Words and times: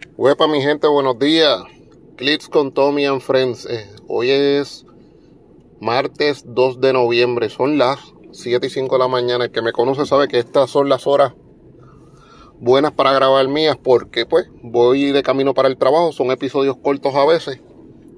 Huepa, 0.00 0.46
mi 0.48 0.62
gente, 0.62 0.86
buenos 0.86 1.18
días. 1.18 1.62
Clips 2.16 2.48
con 2.48 2.72
Tommy 2.72 3.04
and 3.04 3.20
Friends. 3.20 3.66
Eh, 3.66 3.86
hoy 4.08 4.30
es 4.30 4.86
martes 5.80 6.44
2 6.46 6.80
de 6.80 6.92
noviembre. 6.92 7.50
Son 7.50 7.76
las 7.76 7.98
7 8.32 8.66
y 8.66 8.70
5 8.70 8.94
de 8.94 8.98
la 8.98 9.08
mañana. 9.08 9.44
El 9.44 9.50
que 9.50 9.62
me 9.62 9.72
conoce 9.72 10.06
sabe 10.06 10.28
que 10.28 10.38
estas 10.38 10.70
son 10.70 10.88
las 10.88 11.06
horas 11.06 11.34
buenas 12.58 12.92
para 12.92 13.12
grabar 13.12 13.46
mías 13.48 13.76
porque 13.82 14.26
pues 14.26 14.46
voy 14.62 15.12
de 15.12 15.22
camino 15.22 15.52
para 15.54 15.68
el 15.68 15.76
trabajo. 15.76 16.12
Son 16.12 16.30
episodios 16.30 16.76
cortos 16.78 17.14
a 17.14 17.26
veces. 17.26 17.60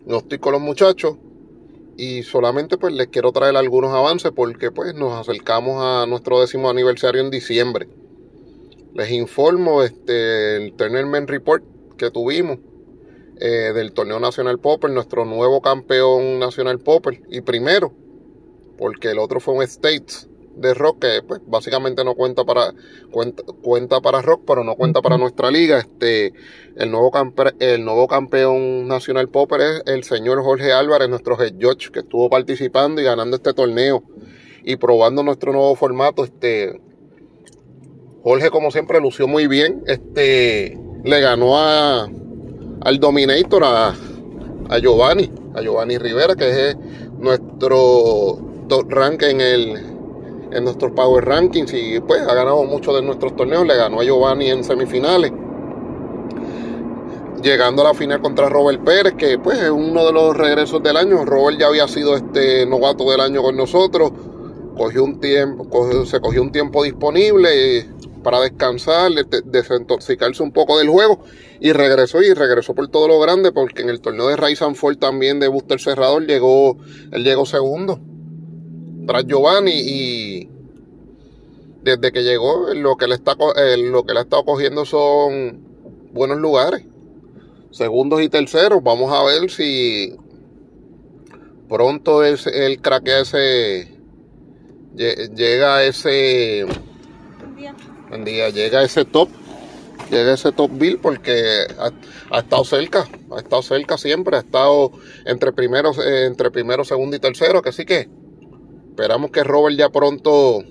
No 0.07 0.19
estoy 0.19 0.39
con 0.39 0.53
los 0.53 0.63
muchachos. 0.63 1.17
Y 1.97 2.23
solamente 2.23 2.79
pues 2.79 2.95
les 2.95 3.09
quiero 3.09 3.33
traer 3.33 3.57
algunos 3.57 3.93
avances 3.93 4.31
porque 4.35 4.71
pues 4.71 4.95
nos 4.95 5.15
acercamos 5.15 5.83
a 5.83 6.07
nuestro 6.07 6.41
décimo 6.41 6.71
aniversario 6.71 7.21
en 7.21 7.31
diciembre. 7.31 7.89
Les 8.95 9.11
informo 9.11 9.83
este 9.83 10.57
el 10.57 10.75
Tournament 10.75 11.29
Report 11.29 11.72
que 12.03 12.11
tuvimos 12.11 12.59
eh, 13.39 13.73
del 13.73 13.93
torneo 13.93 14.19
nacional 14.19 14.59
Popper, 14.59 14.91
nuestro 14.91 15.25
nuevo 15.25 15.63
campeón 15.63 16.41
nacional 16.41 16.81
Popper 16.81 17.23
y 17.31 17.43
primero, 17.43 17.93
porque 18.77 19.11
el 19.11 19.21
otro 19.21 19.39
fue 19.39 19.55
un 19.55 19.63
States 19.63 20.29
de 20.57 20.75
rock 20.75 21.01
que 21.01 21.23
pues, 21.27 21.41
básicamente 21.47 22.05
no 22.05 22.15
cuenta 22.15 22.45
para 22.45 22.75
cuenta, 23.11 23.43
cuenta 23.63 24.01
para 24.01 24.21
rock 24.21 24.43
pero 24.47 24.65
no 24.65 24.75
cuenta 24.75 25.01
para 25.01 25.17
nuestra 25.17 25.51
liga 25.51 25.79
este 25.79 26.35
el 26.77 26.91
nuevo 26.91 27.11
campe, 27.11 27.45
el 27.59 27.83
nuevo 27.87 28.07
campeón 28.07 28.87
nacional 28.87 29.31
popper 29.31 29.63
es 29.63 29.83
el 29.87 30.05
señor 30.05 30.43
Jorge 30.43 30.73
Álvarez 30.73 31.09
nuestro 31.09 31.43
head 31.43 31.55
judge 31.55 31.91
que 31.91 32.01
estuvo 32.01 32.29
participando 32.29 33.01
y 33.01 33.05
ganando 33.05 33.37
este 33.37 33.55
torneo 33.55 34.03
y 34.63 34.77
probando 34.77 35.23
nuestro 35.23 35.53
nuevo 35.53 35.75
formato 35.75 36.23
este 36.23 36.79
Jorge 38.23 38.51
como 38.51 38.71
siempre 38.71 39.01
lució 39.01 39.27
muy 39.27 39.47
bien 39.47 39.83
este 39.87 40.79
le 41.05 41.21
ganó 41.21 41.59
a 41.59 42.09
al 42.85 42.99
Dominator 42.99 43.65
a, 43.65 43.95
a 44.69 44.79
Giovanni 44.79 45.31
a 45.55 45.63
Giovanni 45.63 45.99
Rivera 45.99 46.35
que 46.35 46.71
es 46.71 46.77
nuestro 47.19 48.39
top 48.69 48.91
rank 48.91 49.23
en 49.23 49.41
el 49.41 49.93
en 50.53 50.65
nuestros 50.65 50.93
Power 50.93 51.25
Rankings 51.25 51.73
y 51.73 52.01
pues 52.01 52.21
ha 52.23 52.35
ganado 52.35 52.65
muchos 52.65 52.95
de 52.95 53.03
nuestros 53.03 53.35
torneos. 53.35 53.67
Le 53.67 53.77
ganó 53.77 54.01
a 54.01 54.05
Giovanni 54.05 54.51
en 54.51 54.63
semifinales. 54.65 55.33
Llegando 57.43 57.83
a 57.83 57.87
la 57.87 57.95
final 57.95 58.21
contra 58.21 58.49
Robert 58.49 58.85
Pérez, 58.85 59.15
que 59.15 59.39
pues 59.39 59.59
es 59.59 59.71
uno 59.71 60.05
de 60.07 60.13
los 60.13 60.37
regresos 60.37 60.83
del 60.83 60.97
año. 60.97 61.25
Robert 61.25 61.59
ya 61.59 61.67
había 61.67 61.89
sido 61.89 62.15
este 62.15 62.67
novato 62.67 63.11
del 63.11 63.21
año 63.21 63.43
con 63.43 63.57
nosotros. 63.57 64.13
Cogió 64.77 65.05
un 65.05 65.21
tiempo, 65.21 66.05
se 66.05 66.21
cogió 66.21 66.43
un 66.43 66.53
tiempo 66.53 66.83
disponible 66.85 67.89
para 68.23 68.41
descansar, 68.41 69.11
desintoxicarse 69.45 70.43
un 70.43 70.53
poco 70.53 70.79
del 70.79 70.89
juego. 70.89 71.25
Y 71.61 71.73
regresó 71.73 72.23
y 72.23 72.33
regresó 72.33 72.75
por 72.75 72.89
todo 72.89 73.09
lo 73.09 73.21
grande 73.21 73.53
porque 73.53 73.83
en 73.83 73.89
el 73.89 74.01
torneo 74.01 74.29
de 74.29 74.37
Ray 74.37 74.57
Sanford 74.57 74.99
también 74.99 75.41
de 75.41 75.49
Buster 75.49 75.81
Cerrador 75.81 76.27
llegó, 76.27 76.77
él 77.11 77.25
llegó 77.25 77.47
segundo. 77.47 78.01
Tras 79.07 79.27
Giovanni 79.27 79.73
y 79.75 80.49
desde 81.83 82.13
que 82.13 82.23
llegó 82.23 82.73
lo 82.75 82.97
que 82.97 83.09
le 83.09 83.15
está 83.15 83.35
lo 83.35 84.05
que 84.05 84.13
le 84.13 84.21
ha 84.21 84.23
estado 84.23 84.45
cogiendo 84.45 84.85
son 84.85 85.61
buenos 86.13 86.39
lugares. 86.39 86.85
Segundos 87.71 88.23
y 88.23 88.29
terceros 88.29 88.83
vamos 88.83 89.13
a 89.13 89.25
ver 89.25 89.51
si 89.51 90.15
pronto 91.69 92.23
es 92.23 92.47
el 92.47 92.81
craquea 92.81 93.21
ese 93.21 93.93
llega 94.95 95.77
a 95.77 95.85
ese. 95.85 96.67
Llega 98.13 98.81
a 98.81 98.85
ese 98.85 99.05
top 99.05 99.29
llega 100.11 100.35
ese 100.35 100.53
top 100.53 100.71
bill 100.75 100.99
porque 100.99 101.67
ha, 102.31 102.39
estado 102.39 102.65
cerca 102.65 103.09
ha 103.31 103.39
estado 103.39 103.63
cerca 103.63 103.99
siempre 103.99 104.37
ha 104.37 104.41
estado 104.41 104.93
entre 105.25 105.53
primero 105.53 105.93
eh, 106.03 106.27
entre 106.27 106.51
primero 106.51 106.85
segundo 106.85 107.17
y 107.17 107.19
tercero 107.19 107.63
que 107.63 107.73
sí 107.73 107.85
que 107.85 108.09
Esperamos 108.93 109.31
que 109.31 109.43
Robert 109.43 109.75
ya 109.75 109.89
pronto 109.89 110.63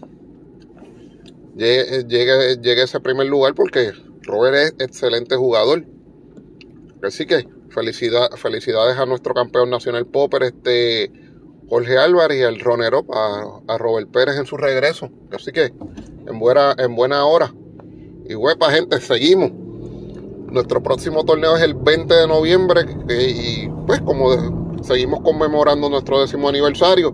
llegue, 1.55 2.05
llegue, 2.07 2.81
a 2.81 2.83
ese 2.83 2.99
primer 2.99 3.25
lugar 3.25 3.55
porque 3.55 3.93
Robert 4.21 4.55
es 4.55 4.73
excelente 4.77 5.35
jugador. 5.35 5.85
Así 7.01 7.25
que 7.25 7.47
felicidad, 7.71 8.29
felicidades 8.35 8.99
a 8.99 9.07
nuestro 9.07 9.33
campeón 9.33 9.71
nacional 9.71 10.05
Popper, 10.05 10.43
este 10.43 11.11
Jorge 11.67 11.97
Álvarez 11.97 12.41
y 12.41 12.43
al 12.43 12.59
Ronero, 12.59 13.03
a, 13.11 13.77
Robert 13.79 14.11
Pérez 14.11 14.37
en 14.37 14.45
su 14.45 14.55
regreso. 14.55 15.09
Así 15.31 15.51
que 15.51 15.73
en 16.27 16.39
buena, 16.39 16.75
en 16.77 16.95
buena 16.95 17.25
hora. 17.25 17.53
Y 18.27 18.35
huepa, 18.35 18.71
gente, 18.71 18.99
seguimos. 18.99 19.51
Nuestro 20.51 20.83
próximo 20.83 21.23
torneo 21.23 21.55
es 21.55 21.63
el 21.63 21.73
20 21.73 22.13
de 22.13 22.27
noviembre 22.27 22.81
y 23.09 23.69
pues 23.87 24.01
como 24.01 24.29
seguimos 24.83 25.21
conmemorando 25.21 25.89
nuestro 25.89 26.19
décimo 26.19 26.49
aniversario, 26.49 27.13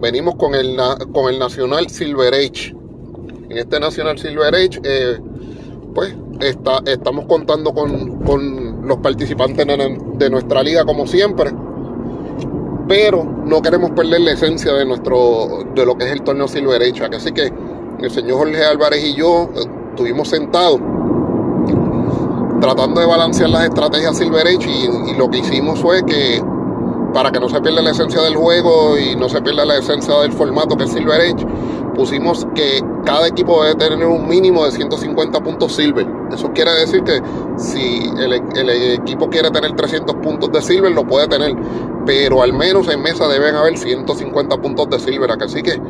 venimos 0.00 0.34
con 0.36 0.54
el, 0.54 0.76
con 1.12 1.32
el 1.32 1.38
Nacional 1.38 1.88
Silver 1.88 2.34
Age. 2.34 2.74
En 3.48 3.58
este 3.58 3.78
Nacional 3.78 4.18
Silver 4.18 4.54
Age, 4.54 4.80
eh, 4.82 5.18
pues 5.94 6.14
está, 6.40 6.82
estamos 6.86 7.26
contando 7.26 7.72
con, 7.72 8.86
los 8.86 8.98
participantes 8.98 9.66
de, 9.66 10.30
nuestra 10.30 10.62
liga 10.62 10.84
como 10.84 11.06
siempre. 11.06 11.52
Pero 12.86 13.24
no 13.24 13.62
queremos 13.62 13.92
perder 13.92 14.20
la 14.20 14.32
esencia 14.32 14.74
de 14.74 14.84
nuestro 14.84 15.64
de 15.74 15.86
lo 15.86 15.96
que 15.96 16.04
es 16.04 16.12
el 16.12 16.22
torneo 16.22 16.48
Silver 16.48 16.82
Age. 16.82 17.04
Así 17.16 17.32
que 17.32 17.50
el 18.00 18.10
señor 18.10 18.38
Jorge 18.38 18.64
Álvarez 18.64 19.04
y 19.04 19.14
yo 19.14 19.48
eh, 19.54 19.66
estuvimos 19.90 20.28
sentados 20.28 20.80
tratando 22.60 23.00
de 23.00 23.06
balancear 23.06 23.50
las 23.50 23.64
estrategias 23.64 24.16
Silver 24.16 24.46
Age 24.46 24.70
y, 24.70 25.14
lo 25.18 25.28
que 25.30 25.38
hicimos 25.38 25.80
fue 25.80 26.04
que 26.04 26.42
para 27.12 27.30
que 27.30 27.38
no 27.38 27.48
se 27.48 27.60
pierda 27.60 27.82
la 27.82 27.90
esencia 27.90 28.22
del 28.22 28.36
juego 28.36 28.98
y 28.98 29.14
no 29.16 29.28
se 29.28 29.40
pierda 29.42 29.64
la 29.64 29.76
esencia 29.76 30.18
del 30.20 30.32
formato 30.32 30.76
que 30.76 30.84
es 30.84 30.90
Silver 30.90 31.20
Age, 31.20 31.46
pusimos 31.94 32.46
que 32.54 32.82
cada 33.04 33.28
equipo 33.28 33.62
debe 33.62 33.76
tener 33.76 34.06
un 34.06 34.26
mínimo 34.26 34.64
de 34.64 34.72
150 34.72 35.40
puntos 35.40 35.76
Silver. 35.76 36.06
Eso 36.32 36.50
quiere 36.52 36.72
decir 36.72 37.02
que 37.04 37.20
si 37.56 38.10
el, 38.18 38.32
equipo 38.98 39.28
quiere 39.28 39.50
tener 39.50 39.76
300 39.76 40.16
puntos 40.16 40.50
de 40.50 40.60
Silver, 40.60 40.90
lo 40.90 41.06
puede 41.06 41.28
tener, 41.28 41.54
pero 42.04 42.42
al 42.42 42.52
menos 42.52 42.88
en 42.88 43.02
mesa 43.02 43.28
deben 43.28 43.54
haber 43.54 43.78
150 43.78 44.56
puntos 44.56 44.90
de 44.90 44.98
Silver. 44.98 45.30
Así 45.30 45.62
que 45.62 45.80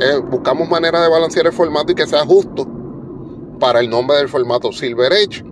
eh, 0.00 0.18
buscamos 0.18 0.68
manera 0.68 1.02
de 1.02 1.08
balancear 1.08 1.46
el 1.46 1.52
formato 1.52 1.92
y 1.92 1.94
que 1.94 2.06
sea 2.06 2.24
justo 2.24 2.66
para 3.58 3.80
el 3.80 3.90
nombre 3.90 4.16
del 4.18 4.28
formato 4.28 4.72
Silver 4.72 5.12
Age. 5.12 5.44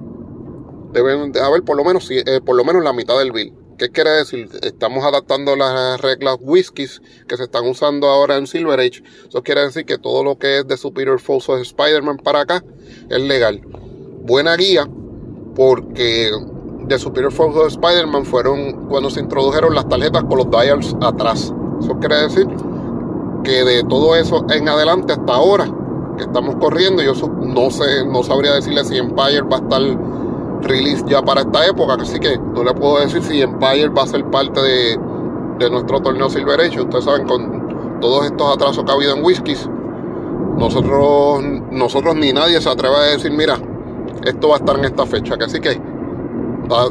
Deben 0.93 1.37
haber 1.39 1.63
por 1.63 1.77
lo 1.77 1.85
menos, 1.85 2.09
eh, 2.11 2.41
por 2.45 2.57
lo 2.57 2.65
menos 2.65 2.83
la 2.85 2.93
mitad 2.93 3.19
del 3.19 3.33
bill. 3.33 3.55
¿Qué 3.77 3.91
quiere 3.91 4.11
decir? 4.11 4.49
Estamos 4.63 5.05
adaptando 5.05 5.55
las 5.55 6.01
reglas 6.01 6.39
whiskies 6.41 7.03
que 7.29 7.37
se 7.37 7.43
están 7.43 7.67
usando 7.67 8.09
ahora 8.09 8.37
en 8.37 8.47
Silver 8.47 8.81
Age. 8.81 9.03
Eso 9.29 9.43
quiere 9.43 9.63
decir 9.63 9.85
que 9.85 9.99
todo 9.99 10.25
lo 10.25 10.39
que 10.39 10.61
es 10.61 10.69
de 10.69 10.77
Superior 10.79 11.21
Force 11.21 11.53
of 11.53 11.61
Spider-Man 11.61 12.19
para 12.19 12.41
acá 12.41 12.65
es 13.11 13.21
legal. 13.21 13.61
Buena 14.23 14.57
guía, 14.57 14.89
porque 15.55 16.31
de 16.87 16.99
Superior 16.99 17.33
Force 17.33 17.59
of 17.59 17.67
Spider-Man 17.67 18.25
fueron 18.25 18.89
cuando 18.89 19.11
se 19.11 19.21
introdujeron 19.21 19.75
las 19.75 19.89
tarjetas 19.89 20.25
con 20.25 20.39
los 20.39 20.51
dials 20.51 20.97
atrás. 21.03 21.53
Eso 21.81 21.99
quiere 21.99 22.17
decir 22.23 22.47
que 23.43 23.65
de 23.65 23.85
todo 23.85 24.17
eso 24.17 24.45
en 24.51 24.69
adelante 24.69 25.13
hasta 25.13 25.35
ahora 25.35 25.67
que 26.17 26.25
estamos 26.25 26.57
corriendo, 26.57 27.03
yo 27.03 27.13
no 27.41 27.71
sé, 27.71 28.05
no 28.07 28.23
sabría 28.23 28.55
decirle 28.55 28.85
si 28.85 28.97
Empire 28.97 29.43
va 29.43 29.57
a 29.57 29.61
estar 29.61 29.83
release 30.63 31.05
ya 31.07 31.23
para 31.23 31.43
esta 31.43 31.67
época, 31.67 31.97
así 32.01 32.19
que 32.19 32.39
no 32.39 32.65
le 32.65 32.73
puedo 32.75 33.01
decir 33.01 33.23
si 33.23 33.43
Empire 33.43 33.89
va 33.89 34.03
a 34.03 34.07
ser 34.07 34.25
parte 34.31 34.61
de, 34.61 35.71
nuestro 35.71 36.01
torneo 36.01 36.29
Silver 36.29 36.61
Age. 36.61 36.81
Ustedes 36.81 37.05
saben, 37.05 37.27
con 37.27 37.99
todos 38.01 38.27
estos 38.27 38.55
atrasos 38.55 38.85
que 38.85 38.91
ha 38.91 38.95
habido 38.95 39.17
en 39.17 39.25
whiskies, 39.25 39.69
nosotros, 40.57 41.43
nosotros 41.71 42.15
ni 42.17 42.33
nadie 42.33 42.61
se 42.61 42.69
atreve 42.69 42.97
a 42.97 43.03
decir, 43.03 43.33
mira, 43.33 43.59
esto 44.25 44.49
va 44.49 44.57
a 44.57 44.59
estar 44.59 44.79
en 44.79 44.85
esta 44.85 45.07
fecha, 45.07 45.35
así 45.41 45.61
que 45.61 45.81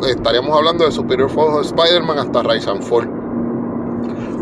estaríamos 0.08 0.56
hablando 0.56 0.86
de 0.86 0.92
Superior 0.92 1.30
Force 1.30 1.70
Spider-Man 1.70 2.20
hasta 2.20 2.44
Rise 2.44 2.70
and 2.70 2.84
Fall. 2.84 3.15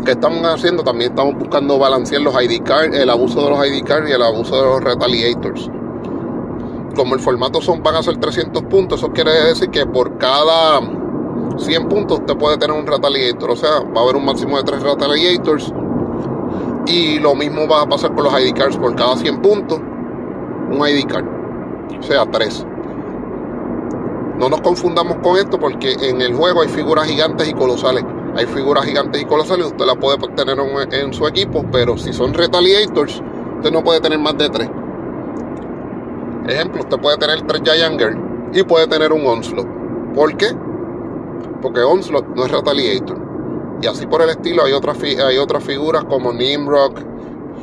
¿Qué 0.04 0.12
estamos 0.12 0.44
haciendo? 0.46 0.82
También 0.82 1.10
estamos 1.10 1.34
buscando 1.36 1.78
balancear 1.78 2.20
los 2.20 2.34
ID 2.34 2.62
cards, 2.62 2.96
el 2.96 3.08
abuso 3.08 3.42
de 3.42 3.50
los 3.50 3.66
ID 3.66 3.84
cards 3.84 4.10
y 4.10 4.12
el 4.12 4.22
abuso 4.22 4.56
de 4.56 4.62
los 4.62 4.84
retaliators 4.84 5.70
como 6.94 7.14
el 7.14 7.20
formato 7.20 7.60
son 7.60 7.82
van 7.82 7.96
a 7.96 8.02
ser 8.02 8.16
300 8.16 8.62
puntos, 8.64 9.00
eso 9.00 9.12
quiere 9.12 9.32
decir 9.32 9.68
que 9.70 9.84
por 9.84 10.16
cada 10.18 10.80
100 11.58 11.88
puntos 11.88 12.20
usted 12.20 12.36
puede 12.36 12.56
tener 12.56 12.76
un 12.76 12.86
retaliator, 12.86 13.50
o 13.50 13.56
sea, 13.56 13.80
va 13.80 14.00
a 14.00 14.04
haber 14.04 14.16
un 14.16 14.24
máximo 14.24 14.56
de 14.56 14.64
3 14.64 14.82
retaliators. 14.82 15.72
Y 16.86 17.18
lo 17.18 17.34
mismo 17.34 17.66
va 17.66 17.82
a 17.82 17.86
pasar 17.86 18.14
con 18.14 18.24
los 18.24 18.40
ID 18.40 18.54
cards, 18.54 18.76
por 18.76 18.94
cada 18.94 19.16
100 19.16 19.42
puntos, 19.42 19.80
un 20.70 20.86
ID 20.86 21.06
card, 21.06 21.24
o 21.98 22.02
sea, 22.02 22.26
3. 22.26 22.66
No 24.38 24.48
nos 24.48 24.60
confundamos 24.60 25.16
con 25.22 25.36
esto 25.36 25.58
porque 25.58 25.92
en 26.00 26.20
el 26.20 26.34
juego 26.34 26.62
hay 26.62 26.68
figuras 26.68 27.06
gigantes 27.06 27.48
y 27.48 27.54
colosales. 27.54 28.04
Hay 28.36 28.46
figuras 28.46 28.84
gigantes 28.84 29.22
y 29.22 29.24
colosales, 29.24 29.66
usted 29.66 29.84
las 29.84 29.96
puede 29.96 30.18
tener 30.34 30.58
en, 30.92 31.12
su 31.12 31.26
equipo, 31.26 31.64
pero 31.70 31.96
si 31.96 32.12
son 32.12 32.34
retaliators, 32.34 33.22
usted 33.56 33.70
no 33.70 33.84
puede 33.84 34.00
tener 34.00 34.18
más 34.18 34.36
de 34.36 34.48
3. 34.48 34.70
Ejemplo, 36.48 36.82
usted 36.82 36.98
puede 36.98 37.16
tener 37.16 37.40
tres 37.42 37.62
Giant 37.64 37.98
Girl 37.98 38.50
y 38.52 38.62
puede 38.64 38.86
tener 38.86 39.12
un 39.12 39.26
Onslaught. 39.26 39.68
¿Por 40.14 40.36
qué? 40.36 40.48
Porque 41.62 41.80
Onslaught 41.80 42.26
no 42.36 42.44
es 42.44 42.50
Retaliator. 42.50 43.18
Y 43.80 43.86
así 43.86 44.06
por 44.06 44.20
el 44.20 44.30
estilo 44.30 44.64
hay 44.64 44.72
otras, 44.72 44.98
hay 45.02 45.38
otras 45.38 45.64
figuras 45.64 46.04
como 46.04 46.32
Nimrock 46.32 47.00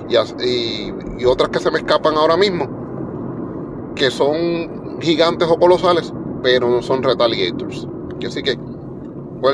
y, 0.09 0.93
y 1.19 1.25
otras 1.25 1.49
que 1.49 1.59
se 1.59 1.71
me 1.71 1.77
escapan 1.79 2.15
ahora 2.15 2.35
mismo, 2.35 3.93
que 3.95 4.09
son 4.09 4.99
gigantes 4.99 5.47
o 5.49 5.57
colosales, 5.57 6.11
pero 6.41 6.67
no 6.67 6.81
son 6.81 7.03
Retaliators. 7.03 7.87
Así 8.25 8.41
que, 8.43 8.57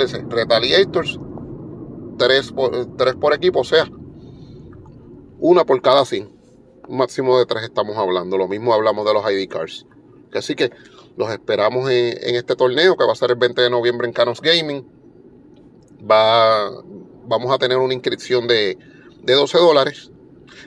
ser 0.08 0.28
Retaliators, 0.28 1.20
tres 2.18 2.52
por, 2.52 2.98
tres 2.98 3.16
por 3.16 3.34
equipo, 3.34 3.62
o 3.62 3.64
sea, 3.64 3.90
una 5.40 5.66
por 5.66 5.82
cada 5.82 6.06
sin. 6.06 6.30
Un 6.88 6.98
máximo 6.98 7.38
de 7.38 7.46
tres 7.46 7.64
estamos 7.64 7.98
hablando. 7.98 8.38
Lo 8.38 8.48
mismo 8.48 8.74
hablamos 8.74 9.06
de 9.06 9.14
los 9.14 9.32
ID 9.32 9.50
cards. 9.50 9.86
Así 10.34 10.56
que 10.56 10.72
los 11.16 11.30
esperamos 11.32 11.90
en, 11.90 12.36
este 12.36 12.56
torneo 12.56 12.96
que 12.96 13.06
va 13.06 13.12
a 13.12 13.16
ser 13.16 13.32
el 13.32 13.38
20 13.38 13.62
de 13.62 13.70
noviembre 13.70 14.08
en 14.08 14.14
Canos 14.14 14.42
Gaming. 14.42 14.86
Va, 16.10 16.70
vamos 17.28 17.52
a 17.52 17.58
tener 17.58 17.78
una 17.78 17.94
inscripción 17.94 18.48
de, 18.48 18.78
de 19.24 19.34
12 19.34 19.58
dólares. 19.58 20.12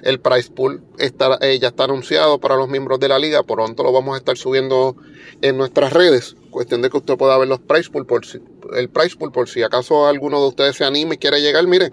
El 0.02 0.20
price 0.20 0.50
pool 0.50 0.82
está, 0.98 1.38
eh, 1.40 1.58
ya 1.58 1.68
está 1.68 1.84
anunciado 1.84 2.38
para 2.38 2.56
los 2.56 2.68
miembros 2.68 3.00
de 3.00 3.08
la 3.08 3.18
liga. 3.18 3.42
Pronto 3.42 3.82
lo 3.82 3.92
vamos 3.92 4.14
a 4.14 4.18
estar 4.18 4.36
subiendo 4.36 4.96
en 5.42 5.56
nuestras 5.56 5.92
redes. 5.92 6.36
Cuestión 6.50 6.82
de 6.82 6.90
que 6.90 6.96
usted 6.96 7.16
pueda 7.16 7.36
ver 7.38 7.48
los 7.48 7.60
price 7.60 7.90
pool 7.90 8.06
por 8.06 8.24
si, 8.24 8.38
el 8.74 8.88
pool 8.88 9.32
por 9.32 9.48
si 9.48 9.62
acaso 9.62 10.06
alguno 10.06 10.40
de 10.40 10.48
ustedes 10.48 10.76
se 10.76 10.84
anime 10.84 11.16
y 11.16 11.18
quiere 11.18 11.40
llegar. 11.40 11.66
Mire, 11.66 11.90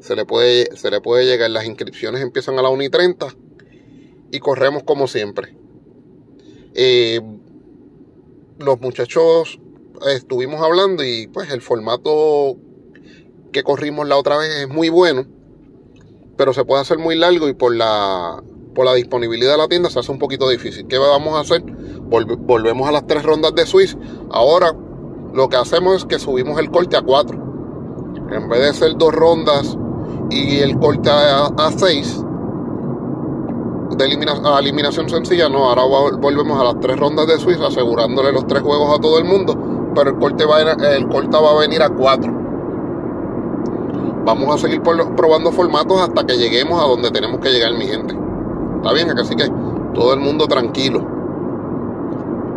se 0.00 0.16
le 0.16 0.24
puede, 0.24 0.76
se 0.76 0.90
le 0.90 1.00
puede 1.00 1.26
llegar. 1.26 1.50
Las 1.50 1.66
inscripciones 1.66 2.22
empiezan 2.22 2.58
a 2.58 2.62
la 2.62 2.68
1 2.68 2.82
y 2.82 2.90
30 2.90 3.28
y 4.30 4.38
corremos 4.38 4.82
como 4.82 5.06
siempre. 5.06 5.56
Eh, 6.74 7.20
los 8.58 8.80
muchachos 8.80 9.58
estuvimos 10.08 10.60
hablando 10.62 11.04
y 11.04 11.26
pues 11.26 11.50
el 11.50 11.62
formato 11.62 12.56
que 13.52 13.62
corrimos 13.62 14.06
la 14.06 14.16
otra 14.16 14.36
vez 14.36 14.50
es 14.62 14.68
muy 14.68 14.88
bueno, 14.88 15.26
pero 16.36 16.52
se 16.52 16.64
puede 16.64 16.82
hacer 16.82 16.98
muy 16.98 17.16
largo 17.16 17.48
y 17.48 17.54
por 17.54 17.74
la, 17.74 18.42
por 18.74 18.84
la 18.84 18.94
disponibilidad 18.94 19.52
de 19.52 19.58
la 19.58 19.68
tienda 19.68 19.90
se 19.90 19.98
hace 19.98 20.12
un 20.12 20.18
poquito 20.18 20.48
difícil. 20.48 20.86
¿Qué 20.86 20.98
vamos 20.98 21.34
a 21.34 21.40
hacer? 21.40 21.62
volvemos 22.08 22.88
a 22.88 22.92
las 22.92 23.06
tres 23.06 23.24
rondas 23.24 23.54
de 23.54 23.66
Swiss. 23.66 23.96
Ahora 24.30 24.72
lo 25.34 25.48
que 25.48 25.56
hacemos 25.56 25.96
es 25.96 26.04
que 26.04 26.18
subimos 26.18 26.58
el 26.58 26.70
corte 26.70 26.96
a 26.96 27.02
cuatro. 27.02 27.36
En 28.30 28.48
vez 28.48 28.60
de 28.60 28.74
ser 28.74 28.96
dos 28.96 29.12
rondas 29.14 29.76
y 30.30 30.58
el 30.58 30.78
corte 30.78 31.10
a, 31.10 31.46
a 31.46 31.72
seis 31.72 32.22
de 33.96 34.04
eliminación 34.04 35.08
sencilla, 35.08 35.48
no, 35.48 35.70
ahora 35.70 35.82
volvemos 36.18 36.60
a 36.60 36.64
las 36.64 36.80
tres 36.80 36.98
rondas 36.98 37.26
de 37.26 37.38
Suiza 37.38 37.68
asegurándole 37.68 38.32
los 38.32 38.46
tres 38.46 38.62
juegos 38.62 38.98
a 38.98 39.00
todo 39.00 39.18
el 39.18 39.24
mundo, 39.24 39.56
pero 39.94 40.10
el 40.10 40.18
corte 40.18 40.44
va 40.44 40.58
a, 40.58 40.96
el 40.96 41.08
corte 41.08 41.36
va 41.36 41.52
a 41.52 41.60
venir 41.60 41.82
a 41.82 41.88
cuatro. 41.88 42.45
Vamos 44.26 44.52
a 44.52 44.58
seguir 44.58 44.82
probando 44.82 45.52
formatos 45.52 46.00
hasta 46.00 46.26
que 46.26 46.36
lleguemos 46.36 46.82
a 46.82 46.88
donde 46.88 47.12
tenemos 47.12 47.38
que 47.38 47.48
llegar, 47.48 47.72
mi 47.74 47.86
gente. 47.86 48.12
Está 48.78 48.92
bien, 48.92 49.08
así 49.16 49.36
que 49.36 49.48
todo 49.94 50.14
el 50.14 50.18
mundo 50.18 50.48
tranquilo. 50.48 51.06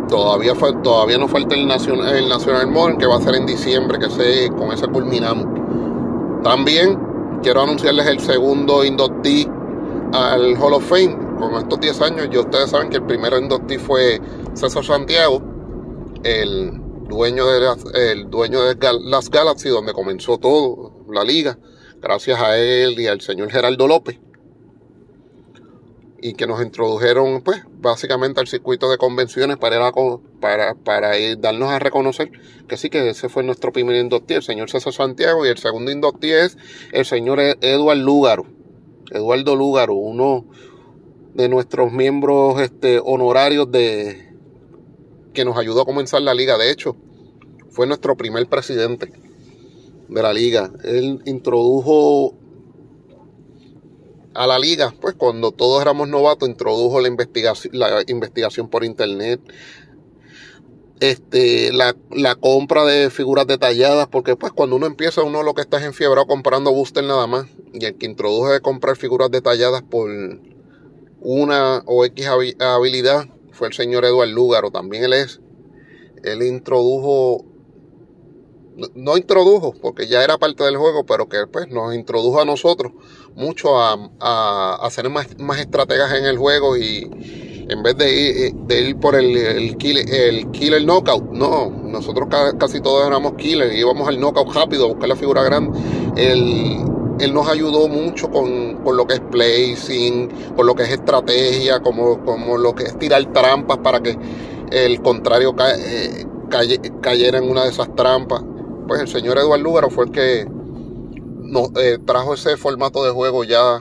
Todavía, 0.08 0.54
todavía 0.82 1.16
nos 1.16 1.30
falta 1.30 1.54
el 1.54 1.68
Nacional, 1.68 2.16
el 2.16 2.28
Nacional 2.28 2.98
que 2.98 3.06
va 3.06 3.18
a 3.18 3.20
ser 3.20 3.36
en 3.36 3.46
diciembre, 3.46 4.00
que 4.00 4.10
se, 4.10 4.50
con 4.50 4.72
ese 4.72 4.88
culminamos. 4.88 5.46
También 6.42 6.98
quiero 7.40 7.62
anunciarles 7.62 8.08
el 8.08 8.18
segundo 8.18 8.84
inductee 8.84 9.48
al 10.12 10.56
Hall 10.60 10.74
of 10.74 10.88
Fame. 10.88 11.16
Con 11.38 11.54
estos 11.54 11.78
10 11.78 12.00
años, 12.02 12.28
ya 12.32 12.40
ustedes 12.40 12.70
saben 12.70 12.90
que 12.90 12.96
el 12.96 13.04
primero 13.04 13.38
inductee 13.38 13.78
fue 13.78 14.20
César 14.54 14.84
Santiago, 14.84 15.40
el 16.24 16.80
dueño 17.08 17.46
de 17.46 17.60
las, 17.60 17.84
el 17.94 18.28
dueño 18.28 18.60
de 18.62 18.76
las 19.04 19.30
Galaxy, 19.30 19.68
donde 19.68 19.92
comenzó 19.92 20.36
todo, 20.38 20.99
la 21.12 21.24
liga, 21.24 21.58
gracias 22.00 22.40
a 22.40 22.58
él 22.58 22.98
y 22.98 23.06
al 23.06 23.20
señor 23.20 23.50
Geraldo 23.50 23.86
López. 23.86 24.18
Y 26.22 26.34
que 26.34 26.46
nos 26.46 26.62
introdujeron, 26.62 27.40
pues, 27.42 27.62
básicamente 27.80 28.40
al 28.40 28.46
circuito 28.46 28.90
de 28.90 28.98
convenciones 28.98 29.56
para, 29.56 29.90
para, 30.40 30.74
para 30.74 31.12
darnos 31.38 31.70
a 31.70 31.78
reconocer 31.78 32.30
que 32.68 32.76
sí 32.76 32.90
que 32.90 33.08
ese 33.08 33.30
fue 33.30 33.42
nuestro 33.42 33.72
primer 33.72 33.96
inductee, 33.96 34.36
el 34.36 34.42
señor 34.42 34.70
César 34.70 34.92
Santiago, 34.92 35.46
y 35.46 35.48
el 35.48 35.56
segundo 35.56 35.90
inductee 35.90 36.44
es 36.44 36.58
el 36.92 37.06
señor 37.06 37.40
Eduard 37.40 37.96
Lúgaro 37.96 38.60
Eduardo 39.10 39.56
Lúgaro, 39.56 39.94
uno 39.94 40.46
de 41.34 41.48
nuestros 41.48 41.92
miembros 41.92 42.60
este, 42.60 43.00
honorarios 43.02 43.70
de 43.70 44.28
que 45.32 45.44
nos 45.44 45.56
ayudó 45.56 45.82
a 45.82 45.84
comenzar 45.84 46.22
la 46.22 46.34
liga. 46.34 46.58
De 46.58 46.70
hecho, 46.70 46.96
fue 47.70 47.86
nuestro 47.86 48.16
primer 48.16 48.46
presidente 48.46 49.12
de 50.10 50.22
la 50.22 50.32
liga. 50.32 50.70
Él 50.84 51.22
introdujo 51.24 52.34
a 54.34 54.46
la 54.46 54.58
liga, 54.58 54.94
pues 55.00 55.14
cuando 55.14 55.52
todos 55.52 55.82
éramos 55.82 56.08
novatos, 56.08 56.48
introdujo 56.48 57.00
la 57.00 57.08
investigación, 57.08 57.78
la 57.78 58.02
investigación 58.06 58.68
por 58.68 58.84
internet, 58.84 59.40
este, 61.00 61.72
la, 61.72 61.96
la, 62.10 62.34
compra 62.34 62.84
de 62.84 63.10
figuras 63.10 63.46
detalladas, 63.46 64.06
porque 64.08 64.36
pues 64.36 64.52
cuando 64.52 64.76
uno 64.76 64.86
empieza, 64.86 65.22
uno 65.22 65.42
lo 65.42 65.54
que 65.54 65.62
está 65.62 65.78
es 65.78 65.84
enfiebrado 65.84 66.26
comprando 66.26 66.72
booster 66.72 67.02
nada 67.02 67.26
más. 67.26 67.46
Y 67.72 67.84
el 67.86 67.96
que 67.96 68.06
introdujo 68.06 68.50
de 68.50 68.60
comprar 68.60 68.96
figuras 68.96 69.30
detalladas 69.30 69.82
por 69.82 70.10
una 71.20 71.82
o 71.86 72.04
X 72.04 72.26
habilidad 72.58 73.28
fue 73.52 73.68
el 73.68 73.74
señor 73.74 74.04
Eduardo 74.04 74.32
Lúgaro, 74.32 74.70
también 74.70 75.04
él 75.04 75.14
es. 75.14 75.40
Él 76.22 76.42
introdujo, 76.42 77.44
no 78.94 79.16
introdujo, 79.16 79.74
porque 79.80 80.06
ya 80.06 80.22
era 80.22 80.38
parte 80.38 80.64
del 80.64 80.76
juego, 80.76 81.04
pero 81.04 81.28
que 81.28 81.46
pues 81.46 81.68
nos 81.68 81.94
introdujo 81.94 82.40
a 82.40 82.44
nosotros 82.44 82.92
mucho 83.34 83.80
a, 83.80 84.10
a, 84.20 84.90
ser 84.90 85.08
más, 85.10 85.38
más 85.38 85.60
estrategas 85.60 86.12
en 86.14 86.24
el 86.24 86.38
juego 86.38 86.76
y, 86.76 87.10
en 87.70 87.82
vez 87.84 87.96
de 87.96 88.12
ir, 88.12 88.36
eh, 88.36 88.52
de 88.66 88.80
ir 88.88 88.96
por 88.98 89.14
el, 89.14 89.36
el, 89.36 89.76
killer, 89.76 90.04
el 90.12 90.50
killer 90.50 90.84
knockout, 90.84 91.30
no, 91.30 91.70
nosotros 91.70 92.28
casi 92.58 92.80
todos 92.80 93.06
éramos 93.06 93.34
killers, 93.34 93.72
íbamos 93.74 94.08
al 94.08 94.18
knockout 94.18 94.52
rápido 94.52 94.86
a 94.86 94.88
buscar 94.88 95.08
la 95.08 95.16
figura 95.16 95.42
grande. 95.44 95.78
Él, 96.16 96.84
él 97.20 97.32
nos 97.32 97.48
ayudó 97.48 97.86
mucho 97.86 98.28
con, 98.30 98.82
lo 98.84 99.06
que 99.06 99.14
es 99.14 99.20
placing, 99.20 100.28
con 100.56 100.66
lo 100.66 100.74
que 100.74 100.82
es 100.82 100.90
estrategia, 100.90 101.80
como, 101.80 102.24
como 102.24 102.58
lo 102.58 102.74
que 102.74 102.84
es 102.84 102.98
tirar 102.98 103.24
trampas 103.32 103.78
para 103.78 104.00
que 104.00 104.18
el 104.72 105.00
contrario 105.00 105.54
eh, 105.58 106.26
cayera 107.00 107.38
en 107.38 107.48
una 107.48 107.64
de 107.64 107.70
esas 107.70 107.94
trampas. 107.94 108.42
Pues 108.90 109.02
el 109.02 109.06
señor 109.06 109.38
Eduardo 109.38 109.62
Lúgaro 109.62 109.88
fue 109.88 110.06
el 110.06 110.10
que 110.10 110.48
nos 110.50 111.68
eh, 111.76 111.98
trajo 112.04 112.34
ese 112.34 112.56
formato 112.56 113.04
de 113.04 113.12
juego 113.12 113.44
ya 113.44 113.80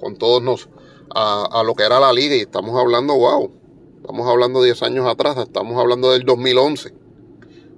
con 0.00 0.16
todos 0.16 0.42
nosotros 0.42 0.74
a, 1.14 1.62
lo 1.62 1.74
que 1.74 1.82
era 1.82 2.00
la 2.00 2.10
liga 2.10 2.34
y 2.34 2.40
estamos 2.40 2.74
hablando, 2.74 3.14
wow, 3.18 3.52
estamos 4.00 4.26
hablando 4.26 4.62
10 4.62 4.82
años 4.82 5.06
atrás, 5.06 5.36
estamos 5.36 5.78
hablando 5.78 6.12
del 6.12 6.24
2011, 6.24 6.94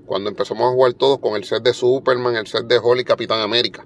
cuando 0.06 0.30
empezamos 0.30 0.62
a 0.62 0.72
jugar 0.72 0.94
todos 0.94 1.18
con 1.18 1.34
el 1.34 1.42
set 1.42 1.64
de 1.64 1.74
Superman, 1.74 2.36
el 2.36 2.46
set 2.46 2.68
de 2.68 2.78
Hulk 2.78 3.00
y 3.00 3.04
Capitán 3.04 3.40
América. 3.40 3.84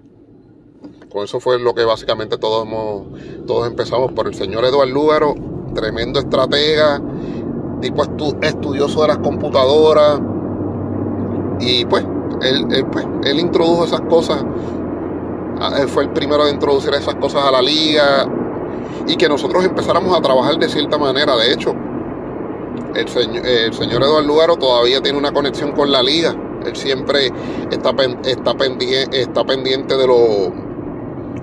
Con 1.10 1.24
eso 1.24 1.40
fue 1.40 1.58
lo 1.58 1.74
que 1.74 1.84
básicamente 1.86 2.36
todos, 2.36 2.68
todos 3.46 3.68
empezamos 3.68 4.12
por 4.12 4.26
el 4.26 4.34
señor 4.34 4.66
Eduardo 4.66 4.92
Lúgaro, 4.92 5.34
tremendo 5.74 6.20
estratega, 6.20 7.00
tipo 7.80 8.02
estudioso 8.42 9.00
de 9.00 9.08
las 9.08 9.18
computadoras. 9.20 10.20
Y 11.58 11.86
pues 11.86 12.04
él, 12.42 12.86
pues, 12.90 13.06
él 13.24 13.38
introdujo 13.40 13.84
esas 13.84 14.00
cosas, 14.02 14.44
ah, 15.60 15.76
él 15.80 15.88
fue 15.88 16.04
el 16.04 16.10
primero 16.10 16.44
de 16.44 16.52
introducir 16.52 16.92
esas 16.94 17.14
cosas 17.16 17.44
a 17.44 17.50
la 17.50 17.62
liga, 17.62 18.26
y 19.06 19.16
que 19.16 19.28
nosotros 19.28 19.64
empezáramos 19.64 20.16
a 20.16 20.20
trabajar 20.20 20.58
de 20.58 20.68
cierta 20.68 20.98
manera. 20.98 21.36
De 21.36 21.52
hecho, 21.52 21.74
el 22.94 23.08
señor, 23.08 24.02
Eduardo 24.02 24.22
Lugaro 24.22 24.56
todavía 24.56 25.00
tiene 25.00 25.18
una 25.18 25.32
conexión 25.32 25.72
con 25.72 25.90
la 25.92 26.02
liga. 26.02 26.34
Él 26.64 26.74
siempre 26.74 27.30
está, 27.70 27.94
está, 28.24 28.54
pendiente, 28.54 29.20
está 29.20 29.44
pendiente 29.44 29.96
de, 29.96 30.06
lo, 30.06 30.52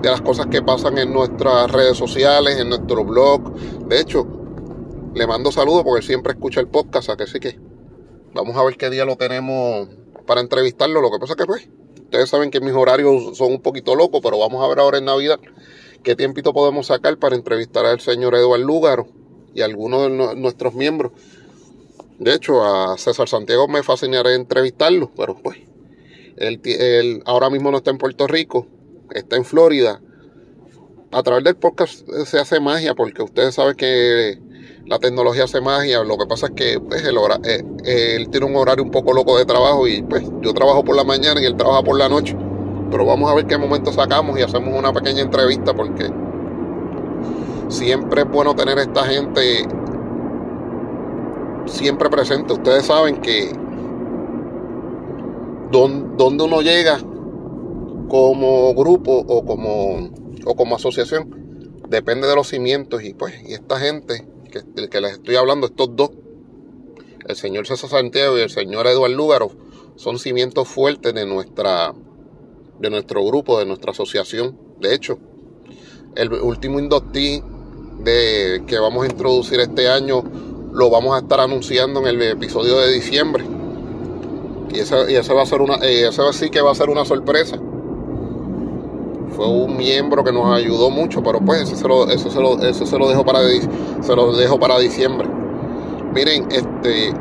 de 0.00 0.10
las 0.10 0.20
cosas 0.20 0.46
que 0.46 0.60
pasan 0.62 0.98
en 0.98 1.12
nuestras 1.12 1.70
redes 1.70 1.96
sociales, 1.96 2.58
en 2.58 2.68
nuestro 2.68 3.04
blog. 3.04 3.54
De 3.86 4.00
hecho, 4.00 4.26
le 5.14 5.26
mando 5.26 5.50
saludos 5.50 5.84
porque 5.84 6.02
siempre 6.02 6.32
escucha 6.32 6.60
el 6.60 6.68
podcast, 6.68 7.08
así 7.08 7.40
que 7.40 7.58
vamos 8.34 8.56
a 8.56 8.64
ver 8.64 8.76
qué 8.76 8.90
día 8.90 9.04
lo 9.04 9.16
tenemos 9.16 9.88
para 10.26 10.40
entrevistarlo. 10.40 11.00
Lo 11.00 11.10
que 11.10 11.18
pasa 11.18 11.32
es 11.34 11.36
que 11.36 11.46
pues, 11.46 11.68
ustedes 12.02 12.28
saben 12.28 12.50
que 12.50 12.60
mis 12.60 12.74
horarios 12.74 13.36
son 13.36 13.52
un 13.52 13.60
poquito 13.60 13.94
locos, 13.94 14.20
pero 14.22 14.38
vamos 14.38 14.64
a 14.64 14.68
ver 14.68 14.78
ahora 14.78 14.98
en 14.98 15.04
Navidad 15.04 15.38
qué 16.02 16.14
tiempito 16.14 16.52
podemos 16.52 16.86
sacar 16.86 17.16
para 17.18 17.34
entrevistar 17.34 17.86
al 17.86 18.00
señor 18.00 18.34
Eduardo 18.34 18.64
Lúgaro 18.64 19.08
y 19.54 19.62
a 19.62 19.64
algunos 19.64 20.02
de 20.02 20.36
nuestros 20.36 20.74
miembros. 20.74 21.12
De 22.18 22.34
hecho, 22.34 22.62
a 22.62 22.96
César 22.98 23.28
Santiago 23.28 23.66
me 23.66 23.82
fascinaría 23.82 24.34
entrevistarlo, 24.34 25.10
pero 25.16 25.36
pues, 25.42 25.58
él, 26.36 27.22
ahora 27.24 27.50
mismo 27.50 27.70
no 27.70 27.78
está 27.78 27.90
en 27.90 27.98
Puerto 27.98 28.26
Rico, 28.26 28.66
está 29.12 29.36
en 29.36 29.44
Florida. 29.44 30.00
A 31.10 31.22
través 31.22 31.44
del 31.44 31.56
podcast 31.56 32.08
se 32.24 32.38
hace 32.38 32.60
magia, 32.60 32.94
porque 32.94 33.22
ustedes 33.22 33.54
saben 33.54 33.76
que 33.76 34.38
la 34.86 34.98
tecnología 34.98 35.44
hace 35.44 35.60
magia. 35.60 36.02
Lo 36.04 36.18
que 36.18 36.26
pasa 36.26 36.46
es 36.46 36.52
que 36.52 36.80
pues, 36.80 37.04
el 37.04 37.16
hora, 37.16 37.38
eh, 37.44 37.62
él 37.84 38.28
tiene 38.30 38.46
un 38.46 38.56
horario 38.56 38.84
un 38.84 38.90
poco 38.90 39.12
loco 39.12 39.38
de 39.38 39.44
trabajo 39.44 39.86
y 39.88 40.02
pues 40.02 40.24
yo 40.40 40.52
trabajo 40.52 40.84
por 40.84 40.96
la 40.96 41.04
mañana 41.04 41.40
y 41.40 41.46
él 41.46 41.56
trabaja 41.56 41.82
por 41.82 41.98
la 41.98 42.08
noche. 42.08 42.36
Pero 42.90 43.06
vamos 43.06 43.30
a 43.30 43.34
ver 43.34 43.46
qué 43.46 43.58
momento 43.58 43.92
sacamos 43.92 44.38
y 44.38 44.42
hacemos 44.42 44.78
una 44.78 44.92
pequeña 44.92 45.22
entrevista 45.22 45.74
porque 45.74 46.10
siempre 47.68 48.22
es 48.22 48.28
bueno 48.28 48.54
tener 48.54 48.78
esta 48.78 49.04
gente 49.04 49.66
siempre 51.66 52.10
presente. 52.10 52.52
Ustedes 52.52 52.86
saben 52.86 53.20
que 53.20 53.50
donde 55.70 56.44
uno 56.44 56.60
llega 56.60 56.98
como 58.08 58.74
grupo 58.74 59.24
o 59.26 59.44
como, 59.44 60.10
o 60.44 60.54
como 60.54 60.76
asociación 60.76 61.82
depende 61.88 62.28
de 62.28 62.36
los 62.36 62.48
cimientos 62.48 63.02
y 63.02 63.14
pues 63.14 63.34
y 63.46 63.54
esta 63.54 63.78
gente 63.78 64.24
que, 64.62 64.88
que 64.88 65.00
les 65.00 65.12
estoy 65.12 65.36
hablando, 65.36 65.66
estos 65.66 65.96
dos, 65.96 66.10
el 67.26 67.36
señor 67.36 67.66
César 67.66 67.90
Santiago 67.90 68.38
y 68.38 68.42
el 68.42 68.50
señor 68.50 68.86
Eduardo 68.86 69.16
Lúgaro, 69.16 69.50
son 69.96 70.18
cimientos 70.18 70.68
fuertes 70.68 71.14
de 71.14 71.26
nuestra 71.26 71.94
de 72.78 72.90
nuestro 72.90 73.24
grupo, 73.24 73.58
de 73.58 73.66
nuestra 73.66 73.92
asociación. 73.92 74.58
De 74.80 74.94
hecho, 74.94 75.18
el 76.16 76.32
último 76.32 76.78
indoctí 76.78 77.42
de 78.00 78.64
que 78.66 78.78
vamos 78.78 79.04
a 79.04 79.06
introducir 79.06 79.60
este 79.60 79.88
año 79.88 80.22
lo 80.72 80.90
vamos 80.90 81.14
a 81.14 81.20
estar 81.20 81.40
anunciando 81.40 82.00
en 82.00 82.06
el 82.06 82.22
episodio 82.22 82.78
de 82.78 82.92
diciembre. 82.92 83.44
Y 84.72 84.80
ese, 84.80 85.32
va 85.32 85.42
a 85.42 85.46
ser 85.46 85.60
una, 85.60 85.76
eh, 85.76 86.08
ese 86.08 86.20
sí 86.32 86.50
que 86.50 86.60
va 86.60 86.72
a 86.72 86.74
ser 86.74 86.90
una 86.90 87.04
sorpresa. 87.04 87.60
Fue 89.36 89.48
un 89.48 89.76
miembro 89.76 90.22
que 90.22 90.32
nos 90.32 90.54
ayudó 90.54 90.90
mucho, 90.90 91.22
pero 91.22 91.40
pues 91.40 91.62
eso 91.62 91.74
se 91.74 91.88
lo, 91.88 92.08
eso 92.08 92.30
se 92.30 92.40
lo, 92.40 92.60
eso 92.62 92.86
se 92.86 92.98
lo 92.98 93.08
dejo 93.08 93.24
para 93.24 93.40
se 94.00 94.14
lo 94.14 94.32
dejo 94.36 94.60
para 94.60 94.78
diciembre. 94.78 95.28
Miren, 96.14 96.46
este 96.52 97.12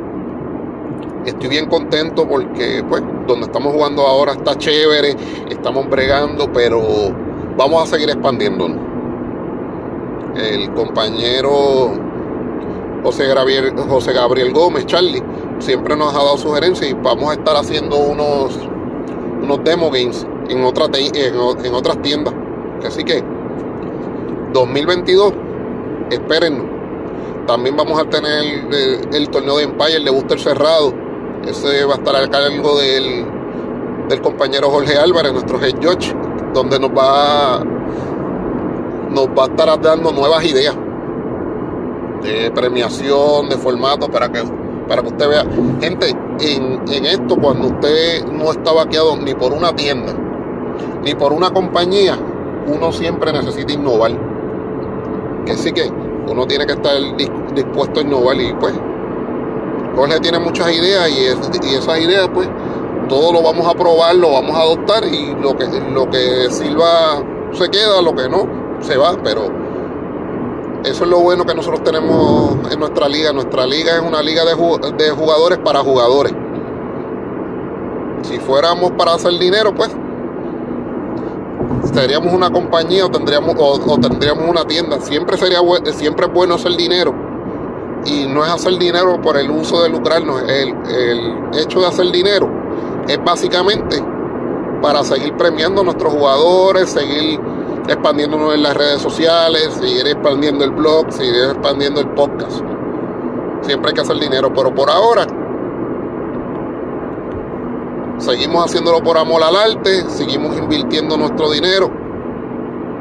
estoy 1.26 1.50
bien 1.50 1.68
contento 1.68 2.28
porque 2.28 2.84
pues 2.88 3.02
donde 3.28 3.48
estamos 3.48 3.74
jugando 3.74 4.04
ahora 4.04 4.34
está 4.34 4.56
chévere, 4.56 5.16
estamos 5.50 5.90
bregando, 5.90 6.52
pero 6.52 6.82
vamos 7.58 7.82
a 7.82 7.88
seguir 7.88 8.10
expandiéndonos. 8.10 8.78
El 10.36 10.72
compañero 10.74 11.94
José 13.04 13.28
Gabriel, 13.28 13.74
José 13.90 14.14
Gabriel 14.14 14.54
Gómez, 14.54 14.86
Charlie, 14.86 15.24
siempre 15.58 15.96
nos 15.96 16.14
ha 16.14 16.18
dado 16.18 16.38
sugerencias 16.38 16.92
y 16.92 16.94
vamos 16.94 17.32
a 17.32 17.34
estar 17.34 17.56
haciendo 17.56 17.98
unos, 17.98 18.58
unos 19.42 19.64
demo 19.64 19.90
games 19.90 20.28
en, 20.50 20.64
otra 20.64 20.86
en, 20.96 21.74
otras 21.74 22.02
tiendas. 22.02 22.34
Así 22.86 23.04
que 23.04 23.24
2022, 24.54 25.34
espérennos. 26.10 26.66
También 27.48 27.76
vamos 27.76 28.00
a 28.00 28.06
tener 28.06 28.66
el, 29.12 29.30
torneo 29.30 29.58
de 29.58 29.64
Empire 29.64 30.00
de 30.00 30.10
Buster 30.10 30.40
Cerrado. 30.40 30.94
Ese 31.46 31.84
va 31.86 31.96
a 31.96 31.98
estar 31.98 32.16
al 32.16 32.30
cargo 32.30 32.80
del, 32.80 33.26
del 34.08 34.22
compañero 34.22 34.70
Jorge 34.70 34.98
Álvarez, 34.98 35.34
nuestro 35.34 35.62
head 35.62 35.76
judge, 35.82 36.16
donde 36.54 36.80
nos 36.80 36.92
va, 36.92 37.64
nos 39.10 39.28
va 39.28 39.44
a 39.44 39.48
estar 39.48 39.82
dando 39.82 40.12
nuevas 40.14 40.46
ideas 40.46 40.76
de 42.24 42.52
premiación, 42.52 43.50
de 43.50 43.58
formato, 43.58 44.10
para 44.10 44.32
que, 44.32 44.42
para 44.88 45.02
que 45.02 45.10
usted 45.10 45.28
vea. 45.28 45.46
Gente, 45.82 46.16
en, 46.40 47.06
esto, 47.06 47.36
cuando 47.36 47.68
usted 47.68 48.26
no 48.26 48.52
está 48.52 48.72
vaqueado 48.72 49.16
ni 49.18 49.34
por 49.34 49.52
una 49.54 49.76
tienda, 49.76 50.14
ni 51.04 51.16
por 51.16 51.34
una 51.34 51.52
compañía, 51.52 52.18
uno 52.68 52.92
siempre 52.92 53.32
necesita 53.34 53.74
innovar. 53.74 54.12
Que 55.46 55.56
sí 55.56 55.72
que 55.72 55.90
uno 56.28 56.46
tiene 56.48 56.66
que 56.66 56.74
estar 56.74 56.94
dispuesto 57.54 58.00
a 58.00 58.04
innovar 58.04 58.38
y 58.38 58.54
pues 58.54 58.74
Jorge 59.96 60.20
tiene 60.22 60.40
muchas 60.40 60.72
ideas 60.74 61.10
y, 61.10 61.68
y 61.68 61.76
esas 61.76 62.00
ideas 62.00 62.30
pues 62.34 62.48
todo 63.10 63.34
lo 63.34 63.42
vamos 63.42 63.68
a 63.68 63.74
probar, 63.74 64.16
lo 64.16 64.32
vamos 64.32 64.56
a 64.56 64.62
adoptar 64.62 65.04
y 65.06 65.36
lo 65.42 65.56
que, 65.58 65.66
lo 65.94 66.10
que 66.10 66.50
sirva 66.50 67.22
se 67.52 67.70
queda, 67.70 68.02
lo 68.02 68.16
que 68.16 68.30
no 68.30 68.48
se 68.82 68.98
va, 68.98 69.16
pero 69.24 69.64
eso 70.84 71.06
es 71.06 71.10
lo 71.10 71.20
bueno 71.20 71.46
que 71.46 71.56
nosotros 71.56 71.84
tenemos 71.84 72.58
en 72.72 72.80
nuestra 72.80 73.08
liga. 73.08 73.32
Nuestra 73.32 73.66
liga 73.66 73.96
es 73.96 74.02
una 74.02 74.22
liga 74.22 74.44
de, 74.44 74.54
jugadores 75.12 75.60
para 75.60 75.80
jugadores. 75.80 76.34
Si 78.24 78.38
fuéramos 78.40 78.92
para 78.92 79.14
hacer 79.14 79.38
dinero, 79.40 79.74
pues 79.74 79.96
tendríamos 81.94 82.34
una 82.34 82.50
compañía 82.50 83.06
o 83.06 83.10
tendríamos, 83.12 83.56
o, 83.58 83.98
tendríamos 84.00 84.50
una 84.50 84.66
tienda. 84.66 85.00
Siempre, 85.00 85.38
sería, 85.38 85.60
siempre 85.94 86.26
es 86.26 86.34
bueno 86.34 86.56
hacer 86.56 86.76
dinero. 86.76 87.14
Y 88.06 88.26
no 88.26 88.44
es 88.44 88.52
hacer 88.52 88.78
dinero 88.78 89.22
por 89.22 89.38
el 89.38 89.50
uso 89.50 89.82
de 89.84 89.90
lucrarnos. 89.90 90.42
El, 90.44 90.76
el 90.88 91.60
hecho 91.60 91.80
de 91.80 91.88
hacer 91.88 92.12
dinero 92.12 92.50
es 93.08 93.24
básicamente 93.24 94.04
para 94.82 95.04
seguir 95.04 95.38
premiando 95.38 95.82
a 95.82 95.84
nuestros 95.86 96.12
jugadores, 96.12 96.90
seguir 96.90 97.40
expandiéndonos 97.88 98.54
en 98.54 98.64
las 98.64 98.76
redes 98.76 99.02
sociales, 99.02 99.70
seguir 99.80 100.08
expandiendo 100.08 100.66
el 100.66 100.72
blog, 100.72 101.12
seguir 101.12 101.36
expandiendo 101.52 102.02
el 102.02 102.10
podcast. 102.10 102.62
Siempre 103.62 103.90
hay 103.90 103.96
que 103.96 104.02
hacer 104.02 104.20
dinero, 104.20 104.52
pero 104.54 104.76
por 104.76 104.90
ahora 104.90 105.26
seguimos 108.24 108.66
haciéndolo 108.66 109.04
por 109.04 109.18
amor 109.18 109.44
al 109.44 109.56
arte, 109.56 110.10
seguimos 110.10 110.58
invirtiendo 110.58 111.18
nuestro 111.18 111.52
dinero. 111.52 111.90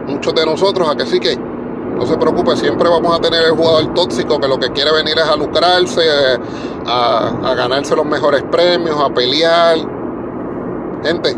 Muchos 0.06 0.34
de 0.34 0.44
nosotros, 0.44 0.88
a 0.88 0.96
que 0.96 1.06
sí 1.06 1.20
que 1.20 1.36
no 1.36 2.06
se 2.06 2.16
preocupe, 2.16 2.56
siempre 2.56 2.88
vamos 2.88 3.16
a 3.16 3.20
tener 3.20 3.44
el 3.44 3.52
jugador 3.52 3.94
tóxico 3.94 4.40
que 4.40 4.48
lo 4.48 4.58
que 4.58 4.70
quiere 4.70 4.92
venir 4.92 5.16
es 5.18 5.24
a 5.24 5.36
lucrarse, 5.36 6.02
a, 6.86 7.54
ganarse 7.54 7.94
los 7.94 8.06
mejores 8.06 8.42
premios, 8.50 9.00
a 9.00 9.08
pelear. 9.10 9.78
Gente, 11.04 11.36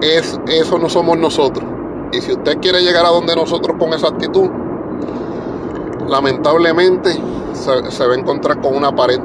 es, 0.00 0.40
eso 0.46 0.78
no 0.78 0.88
somos 0.88 1.18
nosotros. 1.18 1.68
Y 2.12 2.20
si 2.20 2.32
usted 2.32 2.58
quiere 2.58 2.80
llegar 2.82 3.04
a 3.04 3.10
donde 3.10 3.36
nosotros 3.36 3.76
con 3.78 3.92
esa 3.92 4.08
actitud, 4.08 4.48
lamentablemente 6.08 7.20
se, 7.52 8.06
va 8.06 8.14
a 8.14 8.18
encontrar 8.18 8.60
con 8.60 8.74
una 8.74 8.94
pared. 8.94 9.20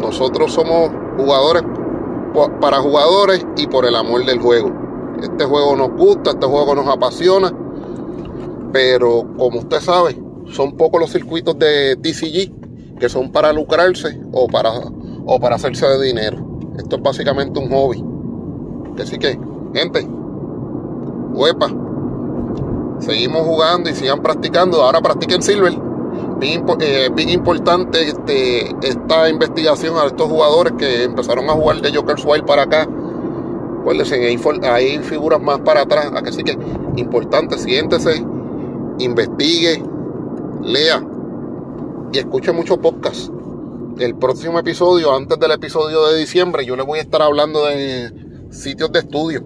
Nosotros 0.00 0.52
somos 0.52 0.90
jugadores 1.16 1.62
para 2.60 2.78
jugadores 2.78 3.44
y 3.56 3.66
por 3.66 3.86
el 3.86 3.96
amor 3.96 4.24
del 4.24 4.40
juego. 4.40 4.70
Este 5.22 5.44
juego 5.44 5.76
nos 5.76 5.90
gusta, 5.92 6.30
este 6.30 6.46
juego 6.46 6.74
nos 6.74 6.88
apasiona, 6.88 7.52
pero 8.72 9.26
como 9.36 9.58
usted 9.58 9.80
sabe, 9.80 10.20
son 10.50 10.76
pocos 10.76 11.00
los 11.00 11.10
circuitos 11.10 11.58
de 11.58 11.96
TCG 11.96 12.98
que 12.98 13.08
son 13.08 13.32
para 13.32 13.52
lucrarse 13.52 14.20
o 14.32 14.46
para, 14.46 14.70
o 15.26 15.40
para 15.40 15.56
hacerse 15.56 15.86
de 15.86 16.06
dinero. 16.06 16.38
Esto 16.78 16.96
es 16.96 17.02
básicamente 17.02 17.58
un 17.58 17.70
hobby. 17.70 18.04
Así 19.02 19.18
que, 19.18 19.38
gente, 19.74 20.06
huepa. 21.32 21.68
Seguimos 23.00 23.42
jugando 23.42 23.88
y 23.88 23.94
sigan 23.94 24.22
practicando. 24.22 24.82
Ahora 24.82 25.00
practiquen 25.00 25.42
Silver. 25.42 25.89
Bien, 26.40 26.64
eh, 26.80 27.10
importante 27.28 28.00
este, 28.00 28.74
esta 28.82 29.28
investigación 29.28 29.98
a 29.98 30.06
estos 30.06 30.26
jugadores 30.26 30.72
que 30.78 31.04
empezaron 31.04 31.50
a 31.50 31.52
jugar 31.52 31.82
de 31.82 31.94
Joker 31.94 32.16
Wild 32.24 32.46
para 32.46 32.62
acá. 32.62 32.88
Acuérdense, 33.80 34.14
hay, 34.14 34.40
hay 34.62 34.98
figuras 35.00 35.38
más 35.38 35.60
para 35.60 35.82
atrás. 35.82 36.10
Así 36.26 36.42
que 36.42 36.56
importante, 36.96 37.58
siéntese, 37.58 38.24
investigue, 38.98 39.84
lea 40.62 41.04
y 42.10 42.18
escuche 42.18 42.52
muchos 42.52 42.78
podcasts. 42.78 43.30
El 43.98 44.16
próximo 44.16 44.58
episodio, 44.58 45.14
antes 45.14 45.38
del 45.38 45.50
episodio 45.50 46.06
de 46.06 46.20
diciembre, 46.20 46.64
yo 46.64 46.74
les 46.74 46.86
voy 46.86 47.00
a 47.00 47.02
estar 47.02 47.20
hablando 47.20 47.66
de 47.66 48.48
sitios 48.50 48.90
de 48.92 49.00
estudio 49.00 49.44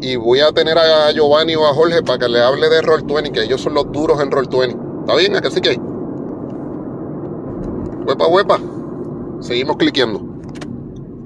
y 0.00 0.14
voy 0.14 0.38
a 0.38 0.52
tener 0.52 0.78
a 0.78 1.10
Giovanni 1.10 1.56
o 1.56 1.66
a 1.66 1.74
Jorge 1.74 2.02
para 2.02 2.20
que 2.20 2.28
le 2.28 2.40
hable 2.40 2.68
de 2.68 2.80
Roll20, 2.80 3.32
que 3.32 3.42
ellos 3.42 3.60
son 3.60 3.74
los 3.74 3.90
duros 3.90 4.20
en 4.20 4.30
Roll20. 4.30 4.85
¿Está 5.06 5.18
bien? 5.18 5.36
Así 5.36 5.60
que. 5.60 5.78
Huepa, 8.04 8.26
huepa. 8.26 8.58
Seguimos 9.38 9.76
cliqueando. 9.76 10.25